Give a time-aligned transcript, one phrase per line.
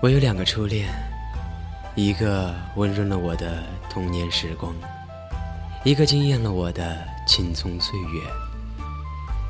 [0.00, 0.88] 我有两个初恋，
[1.96, 4.72] 一个温润了我的童年时光，
[5.84, 6.96] 一个惊艳了我的
[7.26, 8.22] 青葱岁月。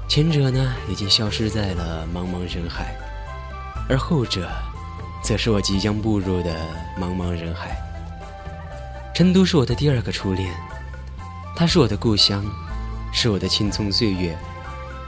[0.09, 2.97] 前者呢，已经消失在了茫茫人海，
[3.91, 4.49] 而后者，
[5.23, 6.57] 则是我即将步入的
[6.99, 7.77] 茫茫人海。
[9.15, 10.51] 成都是我的第二个初恋，
[11.55, 12.43] 它是我的故乡，
[13.13, 14.35] 是我的青葱岁月，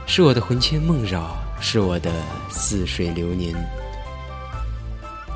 [0.05, 2.13] 是我的魂牵梦绕，是我的
[2.51, 3.55] 似水流年。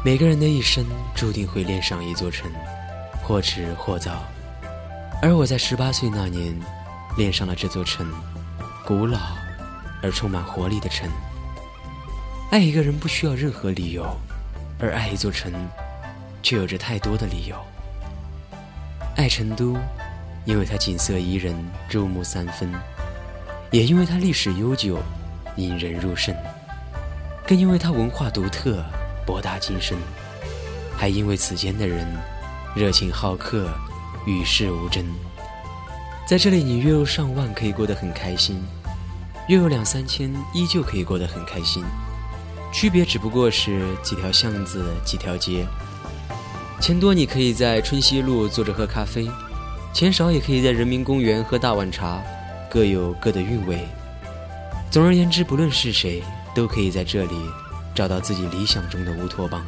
[0.06, 2.52] 每个人的一生注定会恋上一座城，
[3.24, 4.24] 或迟或早。
[5.20, 6.56] 而我在十八岁那年，
[7.18, 8.06] 恋上了这座城，
[8.86, 9.18] 古老
[10.04, 11.10] 而充满活力的城。
[12.52, 14.06] 爱一个人不需要任何理由，
[14.80, 15.52] 而爱一座城，
[16.44, 17.56] 却有着太多的理由。
[19.16, 19.76] 爱成都，
[20.46, 21.56] 因为它景色宜人，
[21.90, 22.70] 入木三分；
[23.72, 25.00] 也因为它历史悠久，
[25.56, 26.32] 引人入胜；
[27.48, 28.86] 更因为它文化独特。
[29.26, 29.98] 博大精深，
[30.96, 32.08] 还因为此间的人
[32.76, 33.70] 热情好客，
[34.26, 35.04] 与世无争。
[36.28, 38.64] 在这里，你月入上万可以过得很开心，
[39.48, 41.84] 月入两三千依旧可以过得很开心。
[42.74, 45.66] 区别只不过是几条巷子、几条街。
[46.82, 49.28] 钱多，你可以在春熙路坐着喝咖啡；
[49.94, 52.22] 钱少，也可以在人民公园喝大碗茶，
[52.70, 53.80] 各有各的韵味。
[54.92, 56.22] 总而言之，不论是谁，
[56.54, 57.36] 都可以在这里。
[57.96, 59.66] 找到自己理想中的乌托邦。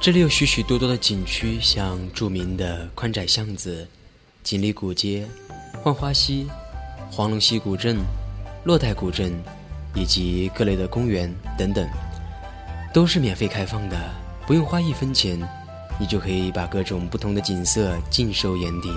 [0.00, 3.86] 这里有许许多多的景区，像著名的宽窄巷子、
[4.42, 5.28] 锦里古街、
[5.82, 6.48] 浣花溪、
[7.10, 7.98] 黄龙溪古镇、
[8.64, 9.38] 洛带古镇，
[9.94, 11.86] 以及各类的公园等等，
[12.94, 13.98] 都是免费开放的，
[14.46, 15.38] 不用花一分钱，
[15.98, 18.88] 你就可以把各种不同的景色尽收眼底。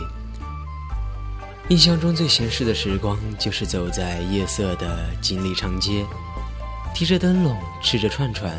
[1.69, 6.05] 印象中最闲适的时光，就是走在夜色的锦里长街。
[6.93, 8.53] 提着灯笼，吃着串串，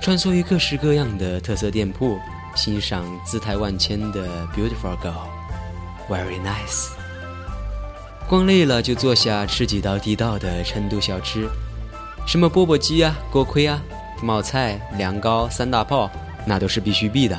[0.00, 2.18] 穿梭于各式各样的特色店铺，
[2.54, 6.90] 欣赏姿态万千的 beautiful girl，very nice。
[8.28, 11.48] 逛累了就坐下吃几道地道的成都小吃，
[12.26, 13.82] 什么钵钵鸡啊、锅盔啊、
[14.22, 16.10] 冒菜、凉糕、三大炮，
[16.46, 17.38] 那都是必须必的。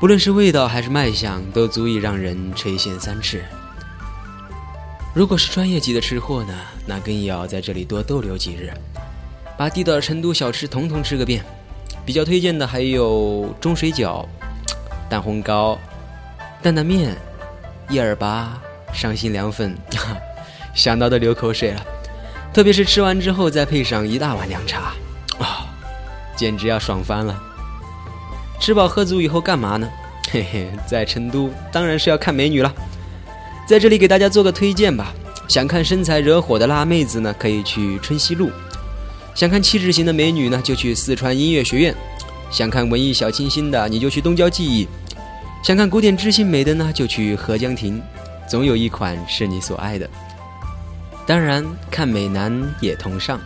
[0.00, 3.44] 不论是味道还是卖相，都足以让人垂涎三尺。
[5.14, 6.54] 如果是专业级的吃货呢，
[6.86, 8.72] 那更要在这里多逗留几日。
[9.60, 11.44] 把地道的成都小吃统统吃个遍，
[12.02, 14.24] 比较推荐的还有钟水饺、
[15.06, 15.78] 蛋烘糕、
[16.62, 17.14] 担担面、
[17.90, 18.46] 叶儿粑、
[18.90, 19.76] 伤心凉粉，
[20.72, 21.86] 想到都流口水了。
[22.54, 24.94] 特别是吃完之后再配上一大碗凉茶，
[25.38, 25.68] 啊，
[26.34, 27.38] 简直要爽翻了！
[28.58, 29.86] 吃饱喝足以后干嘛呢？
[30.32, 32.74] 嘿嘿，在成都当然是要看美女了。
[33.68, 35.12] 在这里给大家做个推荐吧，
[35.48, 38.50] 想看身材惹火的辣妹子呢，可以去春熙路。
[39.40, 41.94] 想看气质型的美女呢，就去四川音乐学院；
[42.50, 44.86] 想看文艺小清新的，你就去东郊记忆；
[45.64, 48.02] 想看古典知性美的呢，就去合江亭。
[48.46, 50.06] 总有一款是你所爱的。
[51.26, 52.52] 当然，看美男
[52.82, 53.40] 也同上。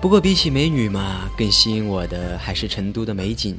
[0.00, 3.58] 不过比起美女嘛，更吸引我的还是成都的美景。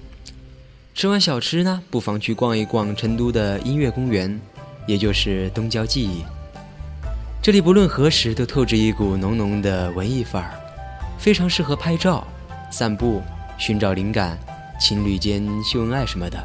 [0.95, 4.41] 吃完小吃呢，不妨去逛一逛成都的音乐公园，
[4.87, 6.23] 也就是东郊记忆。
[7.39, 10.59] 这里不论何时都透着一股浓浓的文艺范儿。
[11.17, 12.25] 非常适合拍照、
[12.71, 13.21] 散步、
[13.57, 14.37] 寻找灵感、
[14.79, 16.43] 情侣间秀恩爱什么的。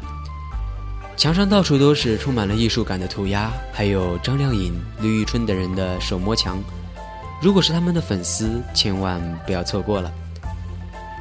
[1.17, 6.57] 墙上到处都是充满了艺术感的涂鸦，还有张靓颖、李宇春等人的手摸墙。
[7.41, 10.11] 如果是他们的粉丝，千万不要错过了。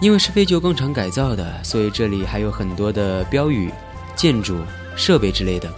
[0.01, 3.71] 因为是废旧工厂改造的，所以这里还有很多的标语、
[4.17, 4.59] 建筑、
[4.97, 5.71] 设备之类的。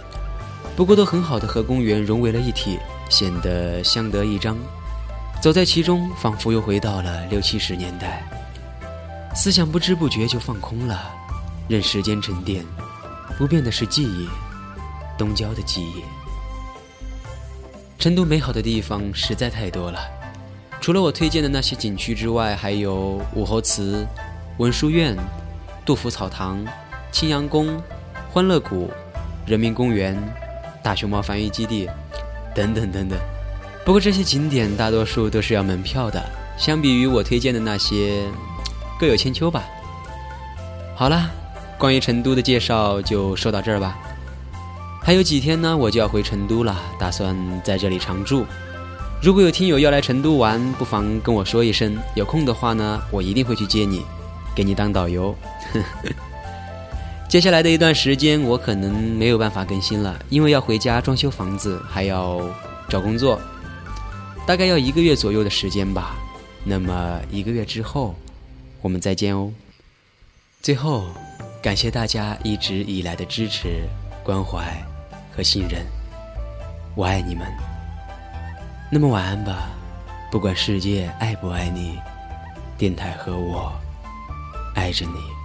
[0.75, 2.79] 不过都很好的和公园融为了一体，
[3.09, 4.57] 显得相得益彰。
[5.43, 8.23] 走在其中，仿佛又回到了六七十年代，
[9.35, 11.11] 思想不知不觉就放空了，
[11.67, 12.63] 任时间沉淀，
[13.37, 14.29] 不变的是记忆，
[15.17, 16.01] 东郊的记忆。
[17.99, 19.99] 成都美好的地方实在太多了，
[20.79, 24.07] 除了我推荐的那些景区之外，还有武侯祠、
[24.59, 25.13] 文殊院、
[25.85, 26.65] 杜甫草堂、
[27.11, 27.83] 青羊宫、
[28.31, 28.89] 欢乐谷、
[29.45, 30.17] 人民公园、
[30.81, 31.89] 大熊猫繁育基地，
[32.55, 33.19] 等等等等。
[33.85, 36.23] 不过这些景点大多数都是要门票的，
[36.57, 38.23] 相比于我推荐的那些，
[38.97, 39.63] 各有千秋吧。
[40.95, 41.29] 好了，
[41.77, 43.97] 关于成都的介绍就说到这儿吧。
[45.01, 48.45] 还有几天呢，我就要回成都了，打算在这里常住。
[49.21, 54.01] 如果有听友要来成都玩，不妨跟我说一声，有空的话呢，我一定会去接你，
[54.55, 55.35] 给你当导游。
[57.27, 62.39] 接下来的一段时间，我可能没有办法更新了，因为要回家装修房子，还要
[62.87, 63.41] 找工作。
[64.45, 66.15] 大概要一个月左右的时间吧，
[66.65, 68.13] 那么一个月之后，
[68.81, 69.51] 我们再见哦。
[70.61, 71.07] 最后，
[71.61, 73.87] 感谢大家一直以来的支持、
[74.23, 74.85] 关怀
[75.31, 75.85] 和信任，
[76.95, 77.47] 我爱你们。
[78.91, 79.69] 那么晚安吧，
[80.29, 81.97] 不管世界爱不爱你，
[82.77, 83.71] 电台和我
[84.75, 85.42] 爱着你。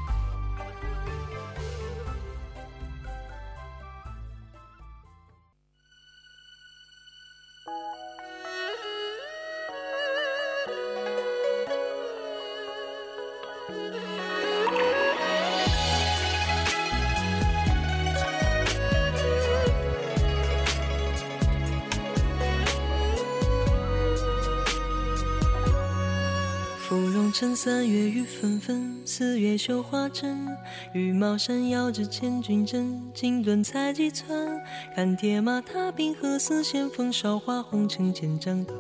[27.39, 30.49] 趁三月雨纷纷，四月绣花针。
[30.93, 34.61] 羽毛扇摇着千军阵，锦缎裁几寸。
[34.97, 38.75] 看铁马踏冰河，似线风韶华红尘千丈高。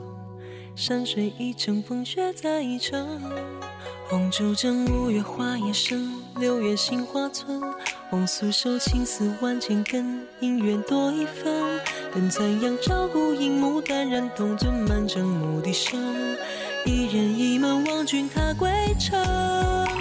[0.75, 3.21] 山水一程，风雪再一程。
[4.09, 7.63] 红烛正，五月花叶深，六月杏花村。
[8.11, 11.79] 红酥手，青丝万千根，姻缘多一分。
[12.13, 16.18] 等残阳照孤影，牡丹染铜樽，满城牧笛声。
[16.89, 19.13] 一人一门望君踏归程，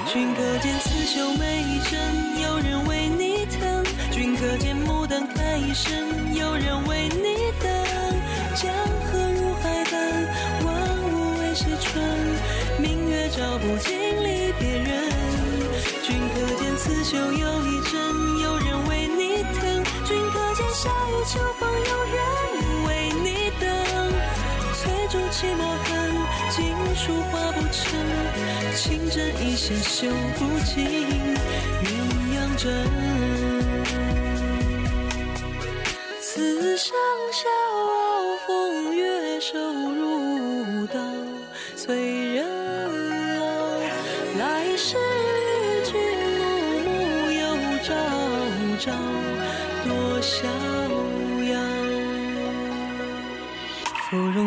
[0.06, 5.94] 君可见刺绣每一针，有人为你疼；君可见牡丹开一生，
[6.34, 7.70] 有人为你等。
[8.56, 8.72] 江
[9.04, 10.28] 河入海奔，
[10.64, 10.72] 万
[11.12, 12.02] 物为谁春？
[12.80, 13.92] 明月照不尽
[14.24, 15.12] 离别人。
[16.04, 22.18] 君可见刺绣又一针，有人为你疼；君可见夏雨秋风，有人
[22.88, 23.68] 为你等。
[24.74, 25.77] 翠竹泣墨。
[27.08, 27.98] 书画不成，
[28.76, 30.86] 情针一线绣不尽
[31.86, 31.88] 鸳
[32.36, 32.68] 鸯枕。
[36.20, 36.94] 此生
[37.32, 41.00] 笑傲风月，瘦如刀，
[41.78, 41.96] 催
[42.34, 42.46] 人
[43.40, 43.46] 老。
[44.38, 45.94] 来世与君
[46.38, 46.44] 暮
[46.84, 47.42] 暮，又
[47.86, 47.96] 朝
[48.78, 48.92] 朝
[49.86, 49.90] 多
[50.22, 50.36] 逍
[50.90, 50.97] 芙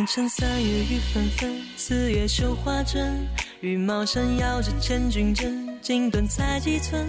[0.00, 3.28] 蓉城三月雨纷纷，四月绣花针。
[3.60, 7.06] 羽毛扇摇着千军阵，锦缎裁几寸。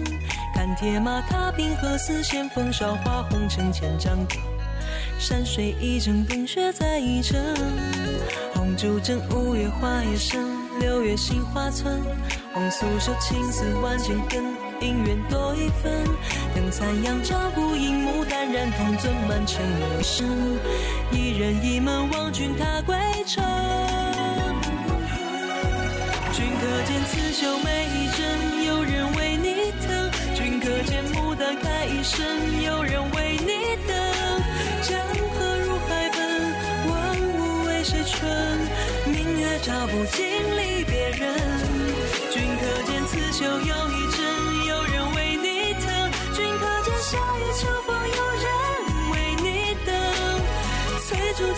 [0.54, 4.36] 看铁马踏冰河，丝线风韶华红尘千丈高。
[5.18, 7.42] 山水一程，风雪再一程。
[8.52, 10.44] 红烛枕，五月花叶深，
[10.78, 11.98] 六月杏花村。
[12.52, 14.44] 红酥手，青丝万千根，
[14.82, 16.04] 姻缘多一分。
[16.72, 20.26] 残阳照孤影，牡丹染铜樽，满城陌生。
[21.10, 22.96] 一人一门望君踏归
[23.26, 23.44] 程。
[26.32, 33.31] 君可见刺绣每一针，有人为你疼；君可见牡丹开一生，有人为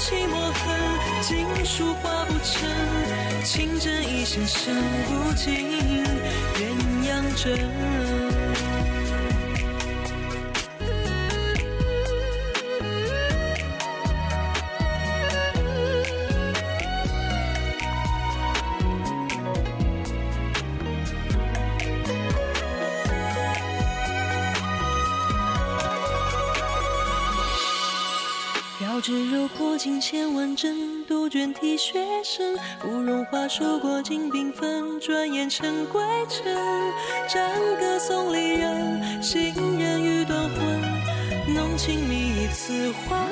[0.06, 0.76] 寂寞恨，
[1.22, 2.68] 锦书画不成，
[3.42, 4.70] 情针一线绣
[5.08, 6.04] 不尽
[6.54, 6.68] 鸳
[7.08, 8.44] 鸯枕。
[29.04, 31.92] 只柔破镜千万针，杜鹃啼血
[32.25, 32.56] 声。
[32.80, 36.42] 芙蓉花数过尽缤纷，转眼成归程。
[37.28, 40.80] 战歌送离人，行人欲断魂。
[41.54, 43.28] 浓情蜜意此话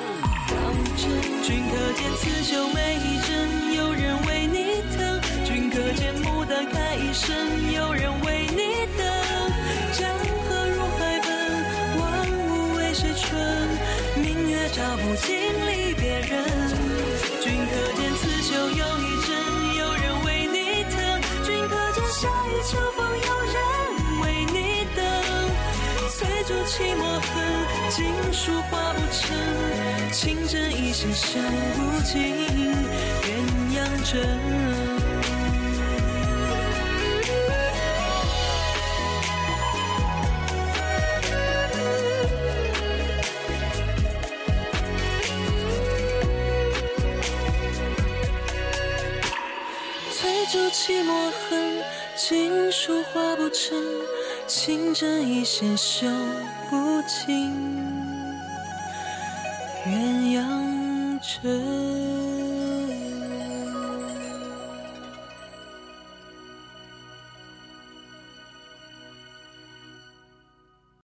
[0.47, 0.59] 当
[0.95, 1.09] 真。
[1.43, 7.35] 君可见刺绣每一针，有人为你疼；君可见牡丹开一生，
[7.73, 8.12] 有人
[14.73, 16.31] 照不尽离别人，
[17.43, 19.31] 君可见刺绣又一针，
[19.79, 20.97] 有人为你疼；
[21.45, 23.55] 君可见夏雨秋风，有人
[24.23, 24.57] 为你
[24.97, 25.05] 等。
[26.09, 27.29] 翠竹泣墨痕，
[27.91, 29.37] 锦书画不成，
[30.11, 31.38] 情针一线绣
[31.76, 32.17] 不尽
[33.23, 33.29] 鸳
[33.76, 34.92] 鸯枕。
[52.85, 53.81] 书画不成，
[54.49, 56.05] 情针一线绣
[56.69, 57.55] 不尽
[59.87, 62.22] 鸳鸯枕。